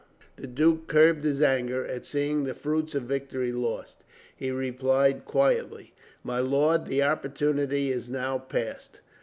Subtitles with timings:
[0.35, 4.03] The duke curbed his anger at seeing the fruits of victory lost.
[4.35, 5.93] He replied quietly:
[6.23, 9.01] "My lord, the opportunity is now past."